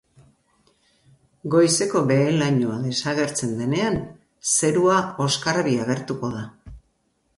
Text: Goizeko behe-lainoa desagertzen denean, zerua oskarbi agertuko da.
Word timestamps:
Goizeko 1.55 2.01
behe-lainoa 2.11 2.79
desagertzen 2.87 3.53
denean, 3.61 4.01
zerua 4.55 4.99
oskarbi 5.27 5.77
agertuko 5.85 6.33
da. 6.39 6.43